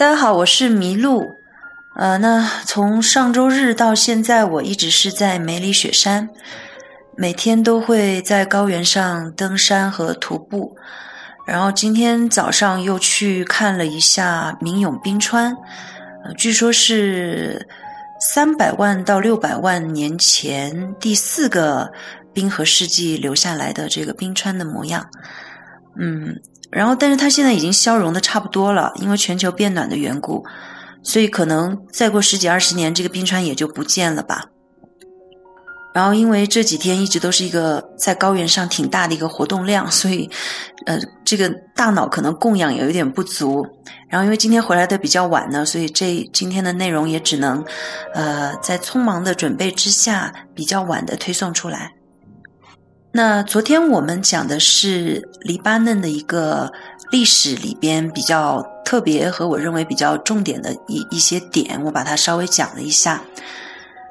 [0.00, 1.30] 大家好，我是麋鹿。
[1.94, 6.26] 呃，那从上周日到现在，我一直是在梅里雪山，
[7.18, 10.74] 每天都会在高原上登山和徒步。
[11.46, 15.54] 然后今天早上又去看了一下明永冰川，
[16.24, 17.68] 呃，据说是
[18.22, 21.92] 三百万到六百万年前第四个
[22.32, 25.06] 冰河世纪留下来的这个冰川的模样。
[25.98, 26.40] 嗯。
[26.70, 30.44] 然后，但是它现在已经消融的差不多了，因为全球变暖的缘故，
[31.02, 34.44] 所以可能再过十几二十年，这个冰川也就不见了吧。
[35.92, 40.30] 然后，因为这几天一直都是一个在高原上挺大的一个活动量，所以，
[40.86, 43.66] 呃，这个大脑可能供氧也有点不足。
[44.08, 47.64] 然后，因为今天回来的比较晚呢，所以这今天的内容也只能，
[48.14, 51.90] 呃，在匆忙的准备之下，比较晚的推送出来。
[53.12, 56.72] 那昨天我们讲的是黎巴嫩的一个
[57.10, 63.22] 历史里边比较特别和我认为比较重点的一一些点，我把它稍微讲了一下。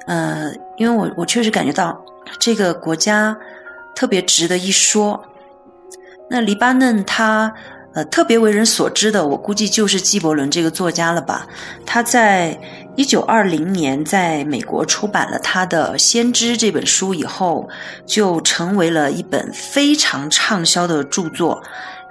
[0.06, 1.98] 呃，因为我我确实感觉到
[2.38, 3.36] 这个国家
[3.94, 5.24] 特别值得一说。
[6.28, 7.54] 那黎巴嫩它。
[7.92, 11.46] 呃，特别为人所知的，我估计就是纪伯伦这个作家了吧？
[11.84, 12.56] 他在
[12.94, 17.68] 一九二零年在美国出版了他的《先知》这本书以后，
[18.06, 21.60] 就成为了一本非常畅销的著作，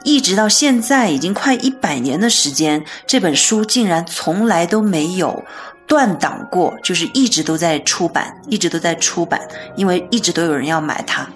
[0.04, 5.44] 一直到现在已经快一百年的时间，这本书竟然从来都没有。
[5.90, 9.42] 断档过，就是一直都在出版，一直都在出版，
[9.76, 11.28] 因为一直都有人要买它。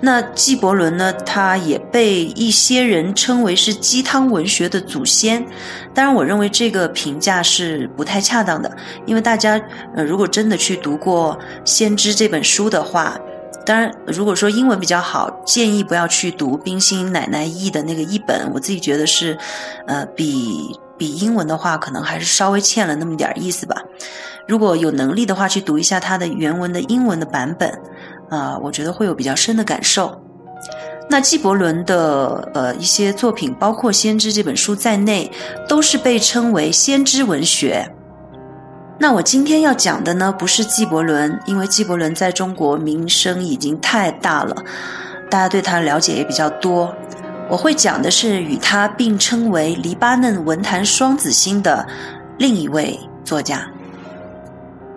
[0.00, 1.12] 那纪伯伦呢？
[1.24, 5.46] 他也被一些人称为是鸡汤文学的祖先。
[5.94, 8.76] 当然，我认为这个评价是不太恰当的，
[9.06, 9.58] 因为大家
[9.94, 13.16] 呃，如果真的去读过《先知》这本书的话，
[13.64, 18.50] 当然，如果说英文比较好，建议不要去读冰心奶奶译的那个译本。
[18.52, 19.38] 我自己觉得是，
[19.86, 20.76] 呃，比。
[21.02, 23.74] 比英文的话，可能还是稍微欠了那么点意思吧。
[24.46, 27.76] 如果有能力的话，去读一下它的原文的英文的版本，
[28.30, 30.16] 啊，我觉得会有比较深的感受。
[31.10, 35.28] 那纪伯伦的呃一些作品，包括《先知》这本书在内，
[35.68, 37.84] 都是被称为先知文学。
[39.00, 44.54] 那我今天要讲的呢，不是纪伯伦，因为纪伯伦在中国名声已经太大了，
[45.28, 46.94] 大家对他了解也比较多。
[47.52, 51.86] 我会讲的是与他并称为黎巴嫩文坛双子星的
[52.38, 53.70] 另一位作家。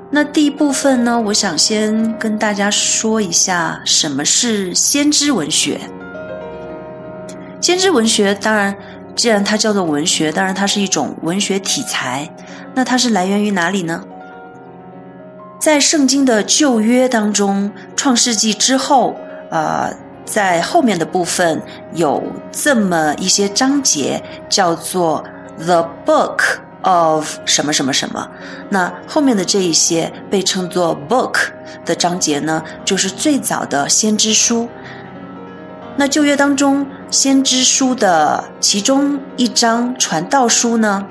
[0.10, 5.82] 那第一部分呢，我想先跟大家说一下什么是先知文学。
[7.60, 8.74] 先知文学，当然，
[9.18, 12.34] 既然它叫做文学，当然它是一种文学题材。
[12.74, 14.02] 那它是来源于哪里呢？
[15.60, 19.14] 在圣经的旧约当中，创世纪之后，
[19.52, 19.94] 呃。
[20.25, 21.62] 在后面的部分
[21.94, 22.22] 有
[22.52, 25.24] 这么一些章节，叫做
[25.59, 26.40] The Book
[26.81, 28.28] of 什么什么什么。
[28.69, 31.38] 那后面的这一些被称作 Book
[31.85, 34.68] 的章节呢，就是最早的先知书。
[35.96, 41.06] 那旧约当中先知书的其中一章传道书呢，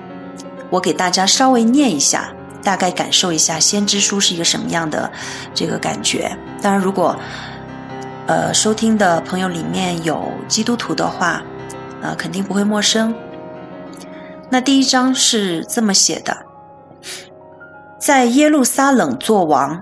[0.69, 2.31] 我给大家稍微念一下，
[2.63, 5.11] 大概感受一下先知书是一个什么样的
[5.55, 6.37] 这个感觉。
[6.61, 7.17] 当然，如果
[8.27, 11.43] 呃，收听的朋友里面有基督徒的话，
[12.01, 13.15] 呃，肯定不会陌生。
[14.49, 16.35] 那第一章是这么写的：
[18.01, 19.79] 在耶路撒冷作王，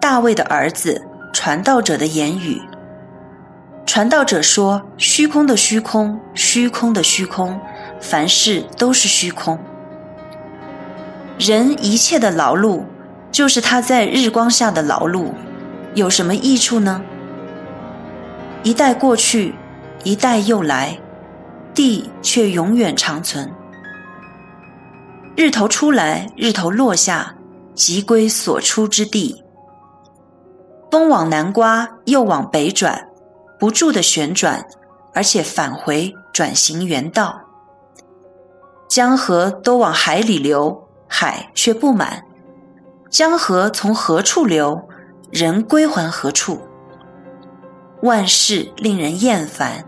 [0.00, 2.62] 大卫的儿子，传道者的言语。
[3.84, 7.60] 传道者说：“虚空的虚空，虚空的虚空，
[8.00, 9.58] 凡事都是虚空。
[11.38, 12.84] 人一切的劳碌，
[13.30, 15.32] 就是他在日光下的劳碌，
[15.94, 17.02] 有什么益处呢？”
[18.64, 19.54] 一代过去，
[20.04, 20.98] 一代又来，
[21.74, 23.52] 地却永远长存。
[25.36, 27.34] 日头出来，日头落下，
[27.74, 29.44] 即归所出之地。
[30.90, 33.06] 风往南刮，又往北转，
[33.58, 34.66] 不住的旋转，
[35.12, 37.38] 而且返回，转行原道。
[38.88, 42.24] 江河都往海里流，海却不满。
[43.10, 44.88] 江河从何处流，
[45.30, 46.58] 人归还何处？
[48.04, 49.82] 万事令人厌烦，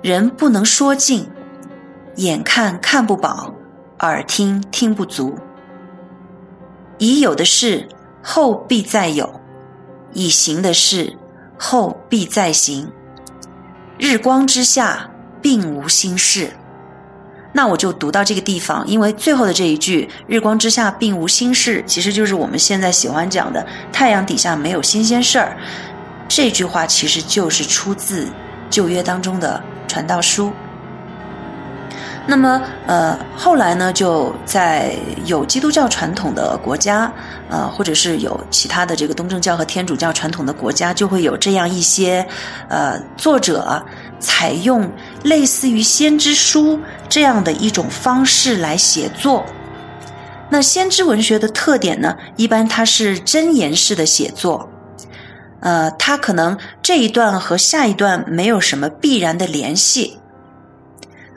[0.00, 1.28] 人不能说尽，
[2.16, 3.54] 眼看看不饱，
[3.98, 5.36] 耳听听不足。
[6.96, 7.86] 已有的事，
[8.22, 9.26] 后必再有；
[10.14, 11.18] 已行的事，
[11.58, 12.90] 后必再行。
[13.98, 15.10] 日光之下，
[15.42, 16.48] 并无新事。
[17.52, 25.58] 那我就读到这个地方，因为最后的这一句“日光之下并无新事”，其实就是我们现在喜欢讲的“太阳底下没有新鲜事儿”。
[26.28, 28.26] 这句话其实就是出自
[28.70, 30.52] 旧约当中的传道书。
[32.26, 37.12] 那么，呃，后来呢，就在有基督教传统的国家，
[37.50, 42.26] 呃，或者是有其他的这个东正教和天主教传统的国家，就会有这样一些，
[42.70, 43.84] 呃，作者
[44.18, 44.90] 采用
[45.22, 46.80] 类似于先知书
[47.10, 49.44] 这样的一种方式来写作。
[50.48, 54.66] 那先知文学的特点呢，一般它是箴言式的写作，
[55.64, 60.20] 呃，它可能这一段和下一段没有什么必然的联系。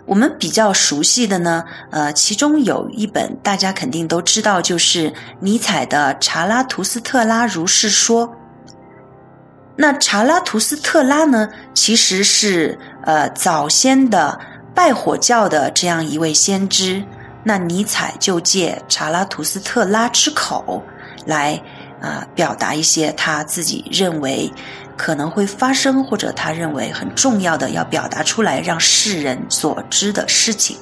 [0.06, 8.28] 我们比较熟悉的呢，呃，其中有一本大家肯定都知道，就是尼采的《查拉图斯特拉如是说》。
[9.78, 14.40] 那查拉图斯特拉呢，其实是呃早先的
[14.74, 17.02] 拜火教的这样一位先知。
[17.44, 20.84] 那尼采就借查拉图斯特拉之口
[21.26, 21.62] 来
[22.02, 24.52] 啊表达一些他自己认为。
[25.00, 30.76] 可能会发生，或者他认为很重要的要表达出来，让世人所知的事情。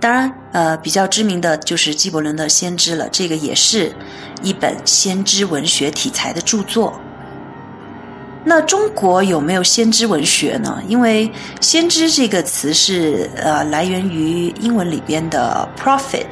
[0.00, 3.94] 当然，呃，比较知名的就是纪伯伦的《先知》了，这个也是
[4.42, 6.92] 一本先知文学题材的著作。
[8.42, 10.82] 那中国有没有先知文学呢？
[10.88, 11.30] 因为
[11.62, 16.26] “先知”这个词是呃来源于英文里边的 “prophet”。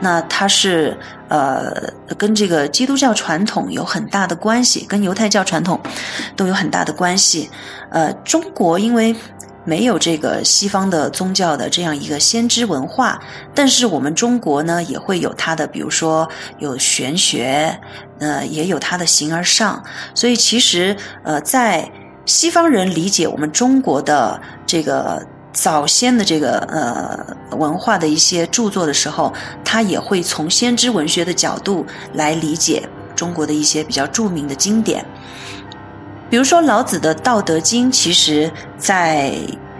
[0.00, 0.98] 那它是
[1.32, 1.72] 呃
[2.18, 5.80] 跟这个基督教传统有很大的关系，跟犹太教传统
[6.36, 7.48] 都有很大的关系。
[7.90, 9.16] 呃，中国因为
[9.64, 13.18] 没有这个西方的宗教的这样一个先知文化，
[13.54, 17.80] 但是我们中国呢也会有它的，比如说有玄学，
[18.18, 19.82] 呃，也有它的形而上。
[20.14, 21.90] 所以其实呃，在
[22.26, 25.26] 西方人理解我们中国的这个。
[25.52, 29.32] 早先的这个呃文化的一些著作的时候，
[29.62, 35.04] 他也会从先知文学的角度来理解中国的一些比较著名的经典，
[36.30, 39.34] 比如说老子的《道德经》，其实在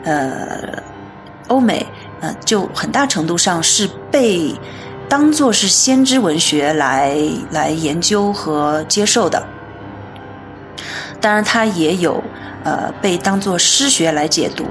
[0.04, 0.82] 呃
[1.48, 1.86] 欧美
[2.20, 4.54] 呃就很大程度上是被
[5.08, 7.16] 当做是先知文学来
[7.50, 9.42] 来研究和接受的，
[11.18, 12.22] 当然它也有
[12.62, 14.66] 呃被当做诗学来解读。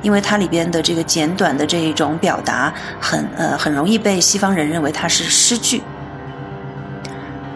[0.00, 5.82] 因为它里边的这个简短的这一种表达，很呃很容易被西方人认为它是诗句。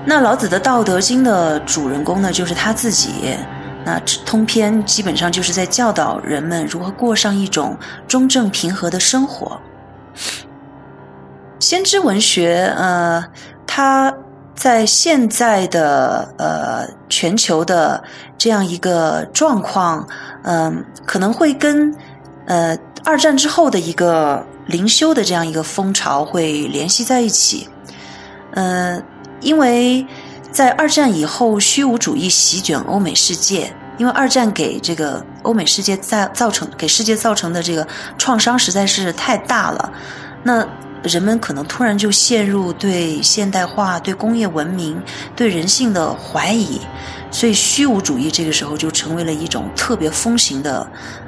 [0.04, 3.36] 那老子的《道德经》的主人公呢，就是他自己。
[3.84, 7.76] 那通篇基本上就是在教导人们如何过上一种
[8.08, 9.60] 中正平和的生活。
[11.60, 13.24] 先知文学，呃，
[13.64, 14.12] 它
[14.56, 18.02] 在现在的呃全球的
[18.36, 20.04] 这样一个状况，
[20.42, 21.94] 嗯，可能会跟。
[22.46, 27.68] 呃，二战之后的一个灵修的这样一个风潮会联系在一起。
[28.54, 29.00] 呃，
[29.40, 30.06] 因为
[30.50, 37.86] 在二战以后，虚无主义席卷欧美世界，因为二战给这个欧美世界造造成给世界造成的这个
[38.18, 39.92] 创伤实在是太大了。
[40.42, 40.66] 那
[41.02, 45.00] 人们可能突然就陷入对现代化、对工业文明、
[45.34, 46.80] 对人性的怀疑，
[47.30, 50.86] 所以虚无主义这个时候就成为了一种特别风行的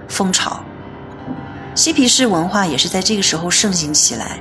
[0.08, 0.62] 风潮。
[1.74, 4.38] 嬉皮士文化也是在这个时候盛行起来，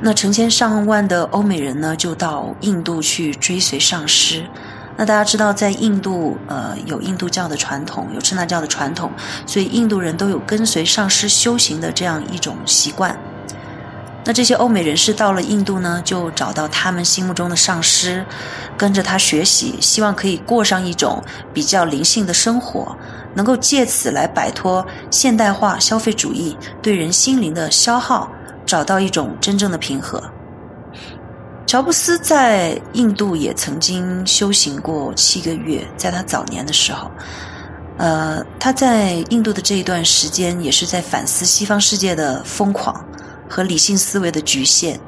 [0.00, 4.44] 那成千上万的欧美人呢，就到印度去追随上师。
[4.96, 9.10] 那大家知道，在印度，呃，有印度教的传统，有支那教的传统，
[9.46, 13.16] 所以印度人都有跟随上师修行的这样一种习惯。
[14.24, 18.24] 那这些欧美人士到了印度呢，就找到他们心目中的上师，
[18.76, 22.96] 跟着他学习，希望可以过上一种比较灵性的生活。
[23.34, 28.30] 能够借此来摆脱现代化消费主义对人心灵的消耗，
[28.66, 30.22] 找到一种真正的平和。
[31.66, 37.10] 乔布斯在印度也曾经修行过七个月，在他早年的时候，
[37.96, 43.02] 呃，他在印度的这一段时间也是在反思西方世界的疯狂
[43.52, 44.98] 和理性思维的局限，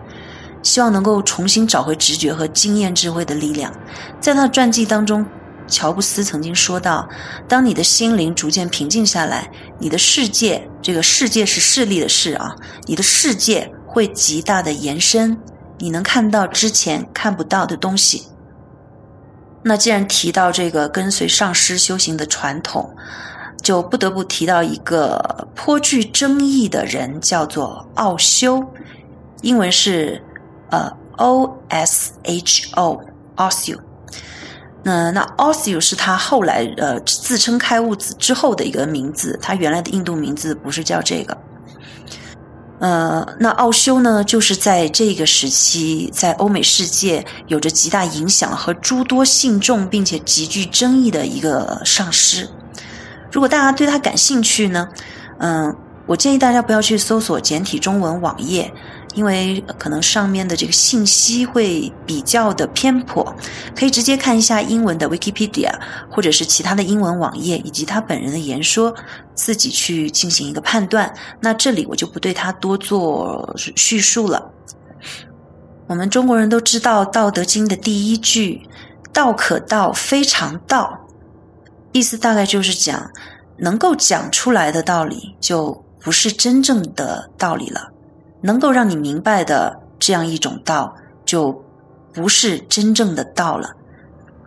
[0.62, 3.72] 希望能够重新找回直觉和经验智慧的力量。
[4.20, 5.24] 在他的传记当中。
[5.66, 7.08] 乔布斯曾经说到
[7.48, 12.54] ：“当你的心灵逐渐平静下来，你的世界，这个世界是势力的势啊，
[12.86, 15.38] 你的世界会极大的延伸，
[15.78, 18.26] 你能看到之前看不到的东西。”
[19.64, 22.94] 那既然提到这个跟随上师修行的传统，
[23.64, 28.62] 就不得不提到一个颇具争议的人，叫做奥修，
[29.42, 30.23] 英文是
[30.71, 33.02] 呃 O S H O
[33.37, 33.78] Osho。
[34.83, 41.37] 那那 Osho 是他后来呃自称开悟子之后的一个名字，他原来的印度名字不是叫这个。
[42.80, 52.47] 呃，那奥修呢，就是在这个时期，在欧美世界有着极大影响和诸多信众，并且极具争议的一个上师。
[53.34, 54.88] 如果大家对他感兴趣呢，
[55.38, 55.76] 嗯，
[56.06, 58.72] 我建议大家不要去搜索简体中文网页。
[59.14, 63.24] 因为可能上面的这个信息会比较的偏颇，
[63.72, 65.70] 可以直接看一下英文的 Wikipedia，
[66.10, 68.92] 或者是其他的英文网页，以及他本人的言说，
[69.32, 71.14] 自己去进行一个判断。
[71.40, 74.50] 那这里我就不对他多做叙述了。
[75.86, 78.68] 我们中国人都知道《道德经》的第一句
[79.14, 81.03] “道可道，非常道”，
[81.94, 83.08] 意思大概就是讲，
[83.56, 87.92] 能够讲出来的道理，就不是真正的道理了。
[88.40, 91.64] 能够让你明白的这样一种道，就
[92.12, 93.76] 不是真正的道了。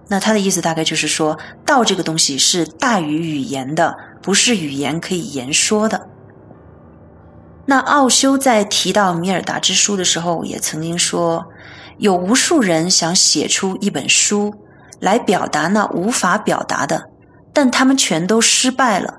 [0.10, 6.10] 那他的意思大概就是说，道这个东西是大于语言的，不是语言可以言说的。
[7.66, 11.46] 那奥修在提到米尔达之书的时候，也曾经说，
[11.98, 14.54] 有无数人想写出一本书
[15.00, 17.10] 来表达那无法表达的，
[17.58, 19.16] 但他们全都失败了。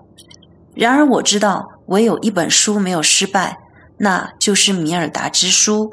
[0.72, 3.58] 然而我知道，唯有一本书没有失败。
[3.96, 5.92] 那就是米尔达之书。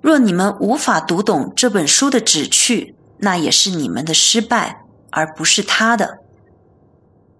[0.00, 6.20] 若你们无法读懂这本书的旨趣，那也是你们的失败，而不是他的。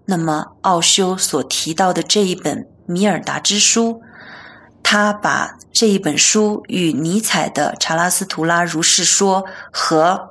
[0.05, 4.03] 那么，奥修所提到的这一本米尔达之书，
[4.83, 10.29] 他把这一本书与尼采的《查拉斯图拉如是说》和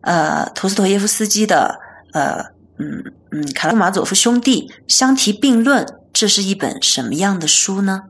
[0.00, 1.78] 呃陀思妥耶夫斯基的
[2.12, 8.02] 呃嗯嗯卡拉马佐夫兄弟相提并论，这是一本什么样的书呢？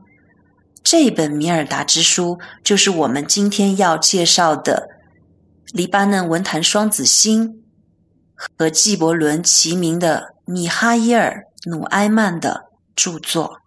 [0.83, 4.87] 这本米尔达之书就是我们今天要介绍的
[5.73, 7.61] 黎巴嫩文坛双子星
[8.33, 12.61] 和纪伯伦齐名的米哈伊尔·努埃曼的
[12.95, 13.57] 著作。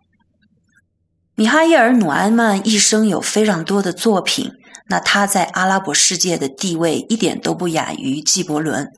[1.35, 4.51] 米哈伊尔·努埃曼一生有非常多的作品，
[4.89, 8.91] 那他在阿拉伯世界的地位一点都不亚于纪伯伦。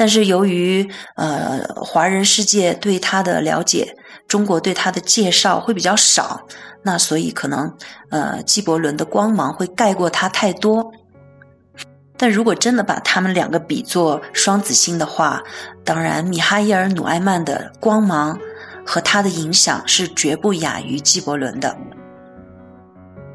[0.00, 3.94] 但是由于呃华人世界对他的了解，
[4.26, 6.40] 中国对他的介绍会比较少。
[6.82, 7.70] 那所以可能，
[8.08, 10.90] 呃，纪伯伦的光芒会盖过他太多。
[12.16, 15.42] 但如果真的把他们两个比作双子星的话，
[15.84, 18.38] 当然米哈伊尔·努埃曼的光芒
[18.86, 21.76] 和他的影响是绝不亚于纪伯伦的。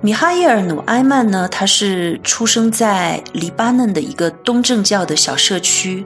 [0.01, 6.05] 米哈伊尔·努埃曼呢，他是出生在黎巴嫩的一个东正教的小社区，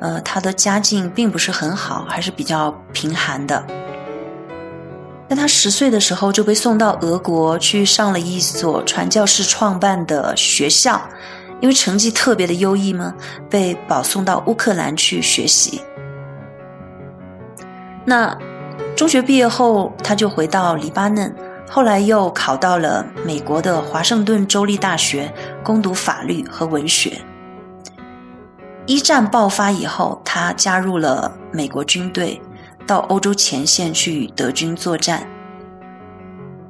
[0.00, 3.64] 呃，他的家境并不是很好，还是比较贫寒的。
[5.28, 11.00] 但他十岁的时候就被送到俄国去上了一所传教士创办的学校，
[11.60, 13.14] 因为成绩特别的优异嘛，
[13.48, 15.80] 被保送到乌克兰去学习。
[18.04, 18.36] 那
[18.96, 21.32] 中学毕业后，他就回到黎巴嫩，
[21.68, 27.16] 后来又考到了美国的华盛顿州立大学攻读法律和文学。
[28.90, 32.42] 一战爆发以后，他加入了美国军队。
[32.88, 35.24] 到欧洲前线去与德军作战。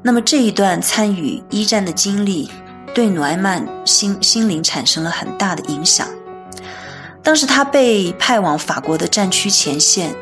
[0.03, 2.50] 那么这一段参与一战的经历，
[2.93, 6.07] 对努埃曼心心灵产生了很大的影响。
[7.23, 10.15] 当时他被派往法国的战区前线，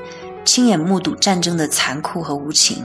[0.45, 2.85] 亲眼目睹战争的残酷和无情。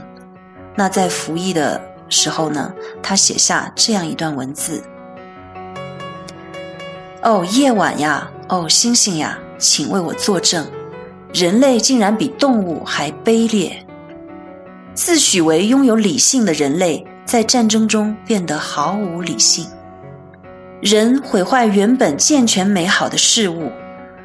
[0.74, 4.82] 那在服役的时候呢，他写下这样一段文字
[7.22, 10.66] ：“哦，夜晚呀，哦，星星呀，请为我作证。”
[11.34, 13.84] 人类竟然比动物还卑劣，
[14.94, 19.66] 自诩为拥有理性的人类，在战争中变得毫无理性。
[20.80, 23.72] 人毁坏原本健全美好的事物，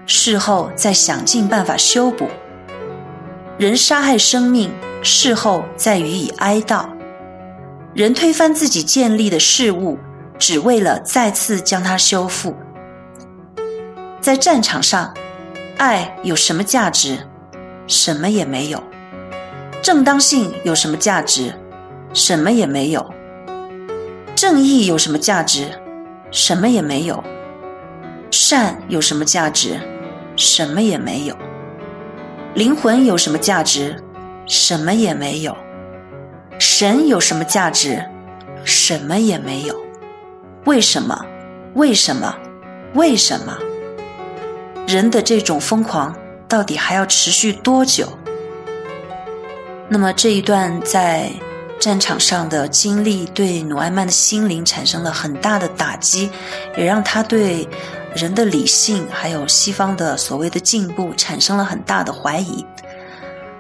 [0.06, 2.28] 事后再想尽办法修补。
[3.58, 4.70] 人杀害生命，
[5.02, 6.86] 事后再予以哀悼。
[7.96, 9.98] 人推翻自己建立的事物，
[10.38, 12.54] 只为了再次将它修复。
[14.22, 15.14] 在战场上。
[15.78, 17.18] 爱有什么价值？
[17.88, 18.84] 什么也没有。
[19.82, 21.54] 正当性有什么价值？
[22.14, 23.14] 什么也没有。
[24.36, 25.72] 正义有什么价值？
[26.32, 27.24] 什么也没有。
[28.30, 29.80] 善有什么价值？
[30.36, 31.36] 什么也没有。
[32.56, 33.96] 灵魂有什么价值？
[34.46, 35.56] 什么也没有。
[36.60, 38.04] 神有什么价值？
[38.66, 39.80] 什么也没有。
[40.66, 41.26] 为什么？
[41.76, 42.36] 为什么？
[42.96, 43.58] 为什么？
[44.90, 46.16] 人的这种疯狂
[46.48, 48.10] 到底还要持续多久？
[49.88, 51.32] 那么这一段在
[51.80, 56.32] 战场上的经历，对努埃曼的心灵产生了很大的打击，
[56.76, 57.70] 也让他对
[58.16, 62.66] 人的理性还有西方的所谓的进步产生了很大的怀疑。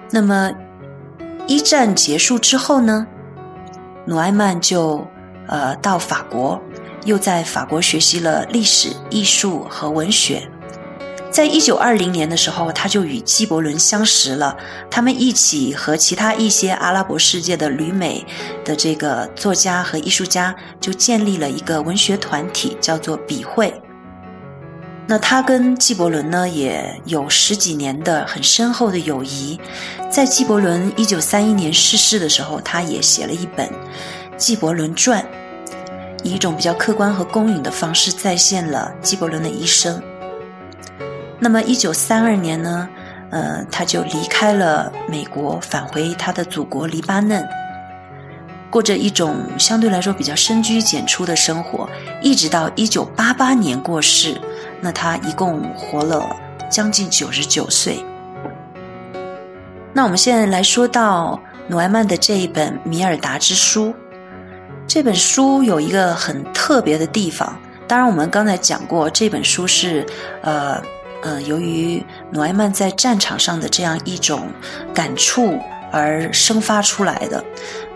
[0.09, 0.51] 那么
[1.45, 3.05] 一战结束之后呢，
[4.03, 5.05] 努埃曼就
[5.47, 6.59] 呃到法国，
[7.05, 10.49] 又在法国学习了历史、艺术和文学。
[11.31, 14.57] 在一九二零年的时候，他就与纪伯伦相识了。
[14.89, 18.25] 他们一起和其他一些阿拉伯世界的旅美
[18.65, 23.71] 的这个作家和艺术家，就建立了一个文学团体，叫做笔会。
[25.07, 29.59] 那他跟纪伯伦呢，也有十几年的很深厚的友谊。
[30.11, 33.67] 在纪伯伦一九三一年逝世的时候，他也写了一本
[34.35, 35.23] 《纪伯伦传》，
[36.23, 40.01] 以一种比较客观和公允的方式再现了纪伯伦的一生。
[41.41, 42.89] 那么，一九三二年呢，
[43.31, 47.47] 呃，他就离开了美国，返回他的祖国黎巴嫩，
[48.69, 51.89] 过着一种相对来说比较深居简出的生活，
[52.21, 54.37] 一直到一九八八年过世。
[54.81, 56.35] 那他一共活了
[56.69, 58.03] 将近九十九岁。
[59.93, 63.87] 那我们现在来说到努埃曼的这一本《米尔达之书》，
[64.85, 67.57] 这本书有一个很特别的地方。
[67.87, 70.05] 当然，我们刚才讲过，这本书是
[70.41, 70.81] 呃。
[71.21, 74.47] 呃，由于努埃曼在战场上的这样一种
[74.93, 75.59] 感触
[75.91, 77.43] 而生发出来的，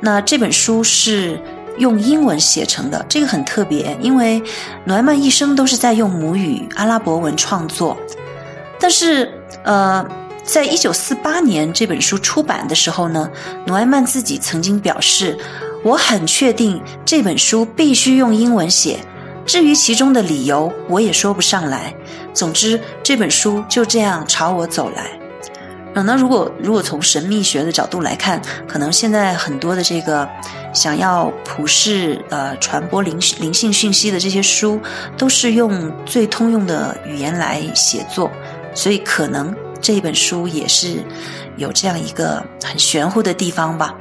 [0.02, 1.40] 那这本书是
[1.78, 4.42] 用英文写成的，这个很特别，因为
[4.86, 7.98] 努埃曼一生都是在用母语阿拉伯文创作。
[8.80, 9.32] 但是，
[9.64, 10.06] 呃，
[10.44, 13.30] 在一九四八年这本书出版的时候呢，
[13.66, 15.38] 努埃曼自己曾经表示
[15.86, 19.00] ：“我很确定这本书必须用英文写。”
[19.46, 21.94] 至于其中的理由，我也说不上来。
[22.34, 25.12] 总之，这本书就这样朝我走来。
[25.96, 30.28] 嗯那如果如果从神秘学的角度来看，可能现在很多的这个
[30.74, 34.80] 想要普世呃传播灵灵性讯息的这些书，
[35.16, 38.32] 都是用最通用的语言来写作，
[38.74, 40.96] 所以可能这本书也是
[41.58, 43.94] 有这样一个很玄乎的地方吧。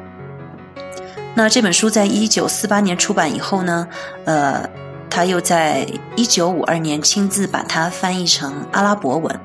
[1.35, 3.87] 那这本书在一九四八年出版以后呢，
[4.25, 4.67] 呃。
[5.15, 9.41] 他又在一九五二年亲自把它翻译成阿拉伯文。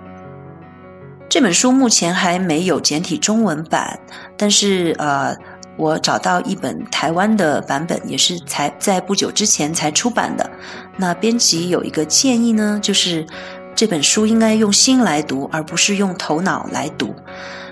[1.28, 4.00] 这本书目前还没有简体中文版，
[4.38, 5.36] 但是呃，
[5.76, 10.50] 我找到一本台湾的版本，也是才在不久之前才出版的。
[10.96, 13.28] 那编辑有一个建议呢，就是
[13.76, 17.14] 这本书应该用心来读，而不是用头脑来读。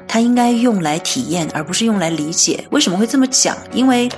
[0.05, 2.67] 它应该用来体验，而不是用来理解。
[2.71, 3.55] 为什么会这么讲？
[3.71, 4.10] 因为。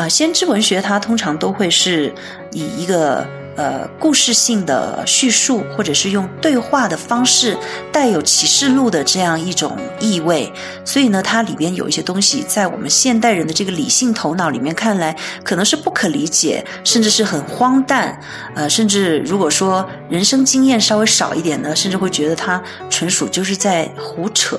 [0.00, 2.10] 呃，先知文学它通常都会是
[2.52, 3.22] 以一个
[3.54, 7.54] 呃故事性的叙述，或者是用对话的方式，
[7.92, 10.50] 带有启示录的这样一种意味。
[10.86, 18.18] 所以呢，它里边有一些东西，在我们现代人的这个理性头脑里面看来，可能是不可理解，甚至是很荒诞。
[18.54, 24.58] 呃，甚至如果说人生经验稍微少一点呢，甚至会觉得它纯属就是在胡扯。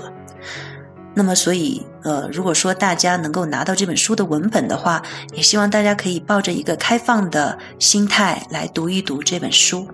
[1.13, 5.01] 那么，所以，呃，如果说大家能够拿到这本书的文本的话，
[5.33, 9.85] 也希望大家可以抱着一个开放的心态来读一读这本书。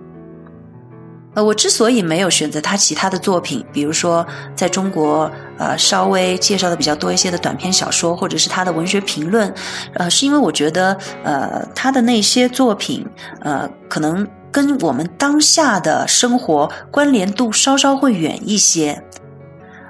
[1.34, 5.28] 呃，我之所以没有选择他其他的作品，比如说在中国，
[5.58, 9.52] 呃，稍微介绍的比较多一些的短篇小说，或者是他的文学评论，
[9.94, 13.04] 呃，是因为我觉得，呃，他的那些作品，
[13.40, 19.02] 呃，可能跟我们当下的生活关联度稍稍会远一些，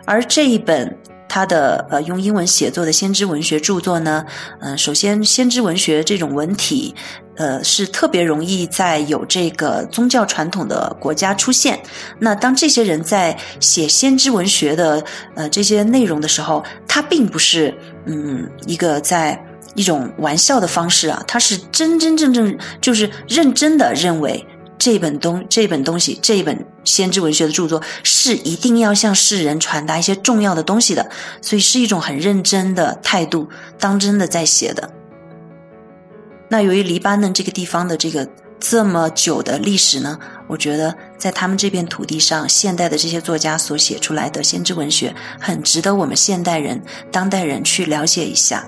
[0.06, 0.96] 而这一本。
[1.28, 4.24] 他的呃用英文写作的先知文学著作呢，
[4.60, 6.94] 嗯，首先先知文学这种文体，
[7.36, 11.78] 呃，是特别容易在有这个宗教传统的国家出现。
[12.18, 17.72] 那当这些人在写先知文学的呃这些内容的时候，他并不是
[18.06, 19.38] 嗯一个在
[19.74, 24.44] 一种玩笑的方式啊，他是真真正正就是认真的认为。
[24.78, 31.10] 这本东这本东西，这本先知文学的著作是一定要向世人传达一些重要的东西的，
[31.42, 34.88] 所以是一种很认真的态度，当真的在写的。
[36.48, 38.26] 那由于黎巴嫩这个地方的这个
[38.60, 48.66] 这么久的历史呢，我觉得在他们这片土地上，现代的这些作家所写出来的先知文学，很值得我们现代人、当代人去了解一下。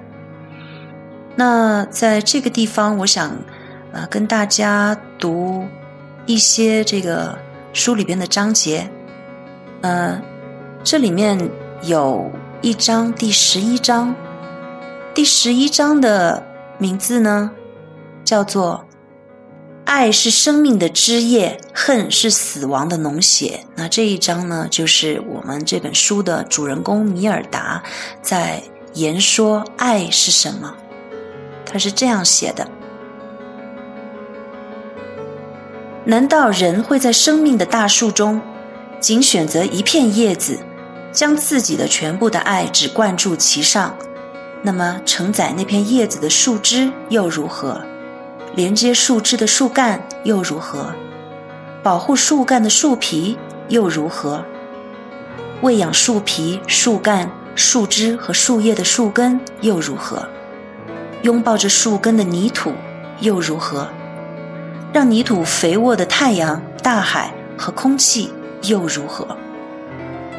[1.37, 3.35] 那在这个地方，我想
[3.93, 5.65] 呃跟大家读。
[6.31, 7.37] 一些这个
[7.73, 8.89] 书里边的章节，
[9.81, 10.23] 呃，
[10.85, 11.37] 这里面
[11.83, 12.31] 有
[12.63, 14.15] 一章第十一章，
[15.13, 16.41] 第十一章的
[16.79, 17.51] 名字呢
[18.25, 18.87] 叫做
[19.85, 23.67] “爱是生命的枝叶，恨是死亡的脓血”。
[23.75, 27.83] 那这一章呢，就是我们这本书的主人公米尔达
[28.23, 28.63] 在
[28.95, 30.73] 言说爱是什么。
[31.67, 32.69] 他是这样写的：
[36.11, 38.41] 难道人会在生命的大树中，
[38.99, 40.59] 仅选择一片叶子，
[41.13, 43.95] 将自己的全部的爱只灌注其上？
[44.61, 47.81] 那么承载那片叶子的树枝又如何？
[48.57, 50.93] 连接树枝的树干又如何？
[51.81, 54.45] 保护树干的树皮又如何？
[55.63, 60.29] 喂养树皮、树干、树枝和树叶的树根又如何？
[61.23, 62.73] 拥抱着树根的泥土
[63.21, 63.87] 又如何？
[64.93, 68.29] 让泥土肥沃的太阳、大海和空气
[68.63, 69.37] 又如何？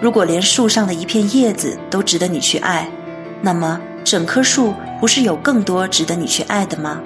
[0.01, 2.89] 如果连树上的一片叶子都值得你去爱，
[3.41, 6.99] 那么整棵树不是有更多值得你去爱的吗？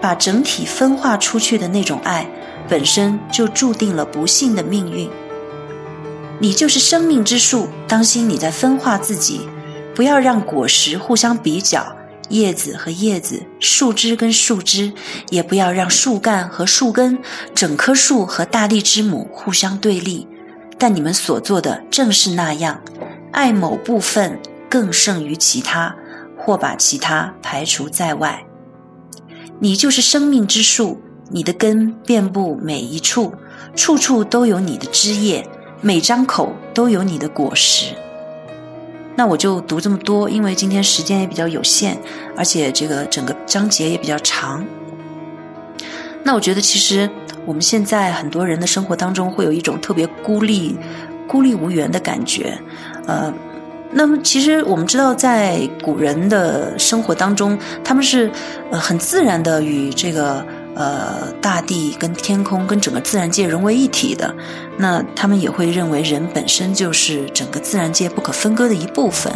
[0.00, 2.26] 把整体分化出去的那种爱，
[2.66, 5.10] 本身就注定了不幸的命运。
[6.38, 9.46] 你就是生命之树，当心你在分化自己，
[9.94, 11.84] 不要让果实互相比较，
[12.28, 14.92] 叶子和叶子，树枝跟树枝，
[15.30, 17.18] 也不要让树干和树根，
[17.54, 20.26] 整棵树和大地之母互相对立。
[20.78, 22.80] 但你们所做的正是那样，
[23.32, 24.38] 爱某部分
[24.68, 25.94] 更胜于其他，
[26.36, 28.44] 或把其他排除在外。
[29.58, 33.32] 你就是生命之树，你的根遍布每一处，
[33.74, 35.44] 处处都有你的枝叶，
[35.80, 37.86] 每张口都有你的果实。
[39.18, 41.98] 那我就读这么多，因为今天时间也比较有限，
[42.36, 44.64] 而且这个整个章节也比较长。
[46.22, 47.10] 那我觉得，其实
[47.44, 50.78] 我们现在很多人的生活当中，会有一种特别孤立、
[51.26, 52.56] 孤立无援的感觉，
[53.08, 53.34] 呃。
[53.90, 58.30] 那么，其实我们知道，在古人的生活当中，他们是
[58.70, 60.46] 呃很自然的与这个
[60.78, 64.34] 呃大地、跟天空、跟整个自然界融为一体的。
[64.78, 69.30] 那他们也会认为人本身就是整个自然界不可分割的一部分。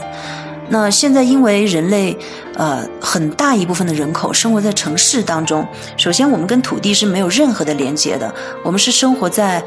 [0.69, 2.17] 那现在，因为人类，
[2.55, 5.67] 呃，很大一部分的人口生活在城市当中。
[5.97, 9.63] 首先，我们跟土地是没有任何的连接的，我们是生活在，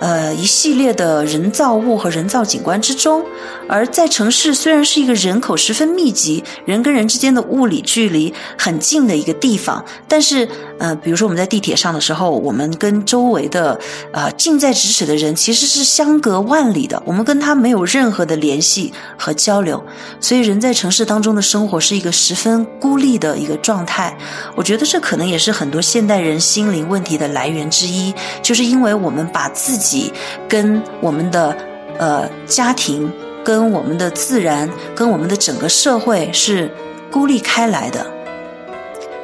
[0.00, 3.24] 呃，一系列的人造物和人造景观之中。
[3.68, 10.48] 而在城市，虽然是一个人口十分密集、人跟人之间的物理距离很近的一个地方，但是，
[10.78, 13.78] 呃，比如说我们在地铁上的时候，我们跟周围的，
[14.12, 19.80] 呃，近在咫尺的人其实是相隔万里的，我们跟他没有任何的联系和交流，
[20.20, 20.40] 所以。
[20.40, 24.16] 人在城市当中的生活是一个十分孤立的一个状态，
[24.54, 30.12] 我觉得这可能也是很多现代人心灵问题的来源之一，就是因为我们把自己
[30.48, 31.56] 跟我们的
[31.98, 33.12] 呃家庭、
[33.44, 36.72] 跟我们的自然、跟我们的整个社会是
[37.10, 38.06] 孤立开来的，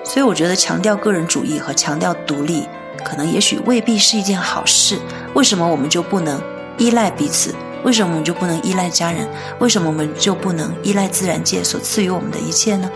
[0.02, 2.66] 所以我觉得强调个人主义和强调独立，
[3.04, 4.98] 可能也许未必是一件好事。
[5.34, 6.42] 为什么我们就不能
[6.76, 7.54] 依赖彼此？
[7.86, 9.28] 为什么我们就不能依赖家人？
[9.60, 12.90] 为什么我们就不能依赖自然界所赐予我们的一切呢？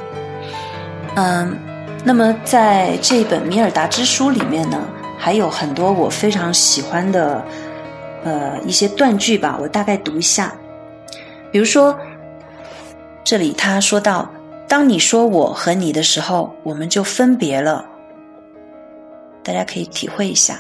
[1.15, 1.57] 嗯，
[2.05, 4.85] 那么在这本《米尔达之书》里面呢，
[5.17, 7.41] 还有很多我非常喜欢的
[8.25, 10.53] 呃一些断句吧，我大概读一下。
[11.53, 11.97] 比如说，
[13.23, 14.29] 这里他说到
[14.67, 17.87] ：“当你说我和你的时候，我们就分别了。”
[19.45, 20.59] 大家可以体会一下。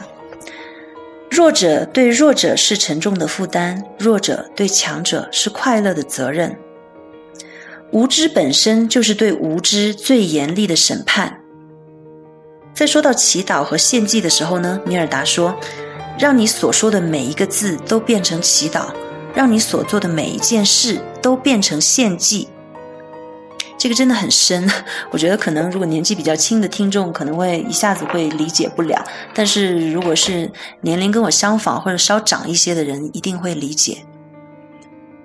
[1.30, 6.54] 弱者对弱者是沉重的负担，弱者对强者是快乐的责任。
[7.92, 11.40] 无知本身就是对无知最严厉的审判。
[12.74, 15.54] 在说到祈祷和献祭的时候呢，米尔达说
[16.18, 18.86] ：“让你所说的每一个字都变成祈祷，
[19.32, 22.48] 让你所做的每一件事都变成献祭。”
[23.80, 24.70] 这个真的很深，
[25.10, 34.04] 我觉得可能如果年纪比较轻的听众可能会一下子会理解不了，但是如果是年龄跟我相仿或者稍长一些的人，一定会理解。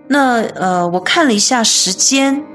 [0.07, 2.45] 那呃，我看了一下时间，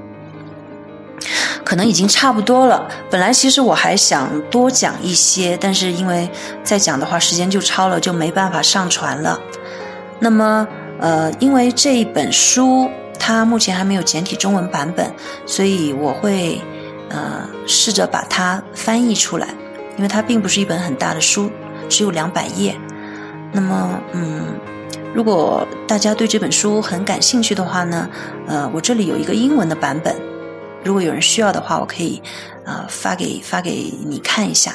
[1.66, 2.88] 可能已经差不多了。
[3.10, 6.30] 本来其实我还想多讲一些，但是因为
[6.64, 9.38] 再讲的话时间就超了，就没办法上传了。
[10.18, 10.66] 那么
[10.98, 12.88] 呃，因为这一本书。
[13.20, 15.12] 它目前还没有简体中文版本，
[15.46, 16.60] 所以我会
[17.10, 19.46] 呃试着把它翻译出来，
[19.96, 21.50] 因为它并不是一本很大的书，
[21.88, 22.74] 只有两百页。
[23.52, 24.46] 那么，嗯，
[25.14, 28.08] 如果大家对这本书很感兴趣的话呢，
[28.48, 30.16] 呃，我这里有一个英文的版本，
[30.82, 32.22] 如果有人需要的话，我可以
[32.64, 34.74] 呃发给发给你看一下。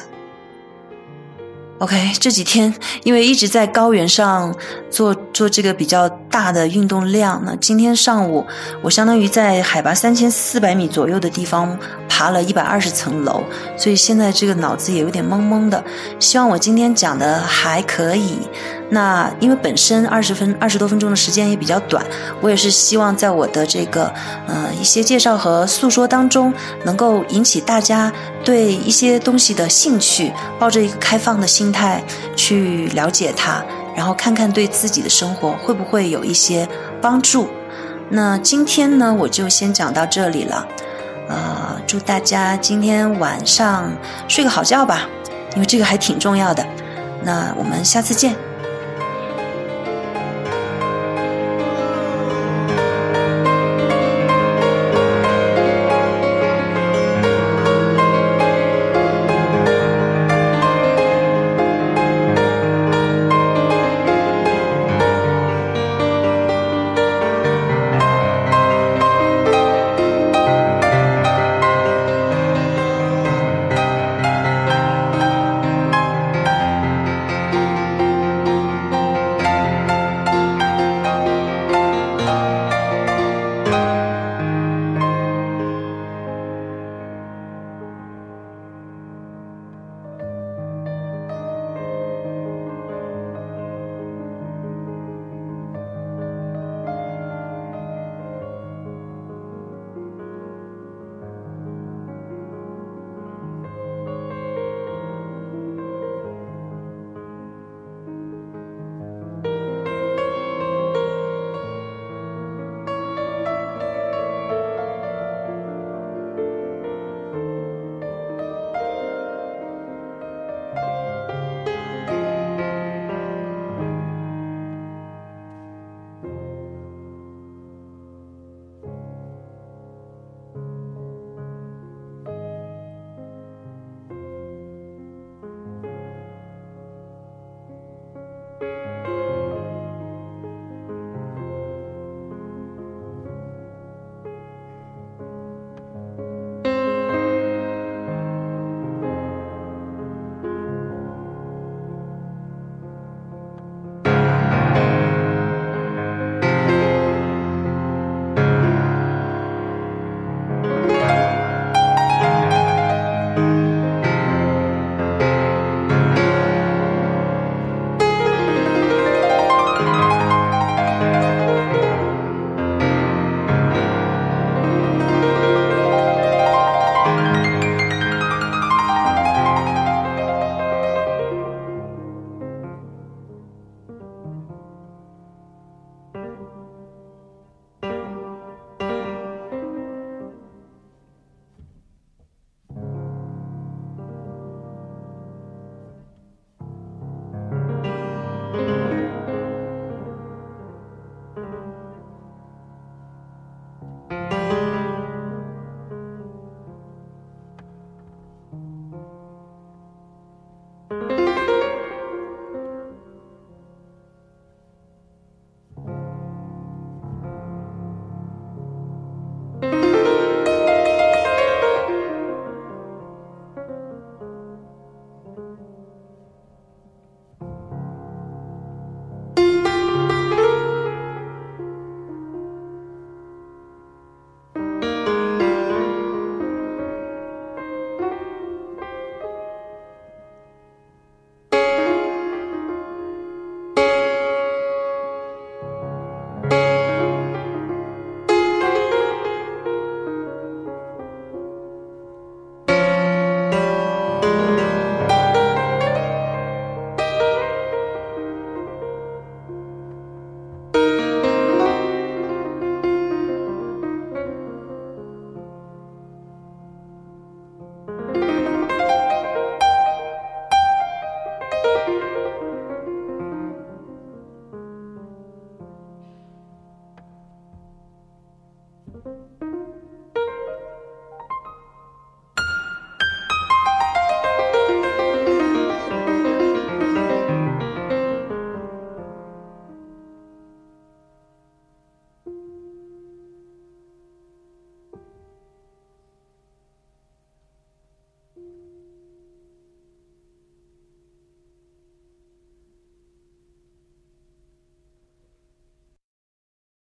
[1.78, 4.54] OK，这几天因为一直在高原上
[4.90, 8.46] 做做这个比较大的运动量，呢今天上午
[8.82, 13.42] 我相当于在海拔三千四百米左右的地方爬了一百二十层楼，
[13.76, 15.84] 所以现在这个脑子也有点懵懵的。
[16.18, 18.38] 希望我今天讲的还可以，
[18.88, 22.04] 那因为本身二十分二十多分钟的时间也比较短，
[22.40, 24.12] 我也是希望在我的这个
[24.46, 28.12] 呃一些介绍和诉说当中，能够引起大家
[28.44, 32.00] 对一些东西的兴趣，抱着一个开放的心态
[32.36, 33.60] 去了解它，
[33.96, 36.68] 然后看看对自己的生活会不会有一些
[37.02, 37.48] 帮助。
[38.08, 40.64] 那今天呢，我就先讲到这里了。
[41.28, 43.90] 呃，祝大家今天晚上
[44.28, 45.08] 睡个好觉吧，
[45.54, 46.64] 因为这个还挺重要的。
[47.24, 48.36] 那我们下次见。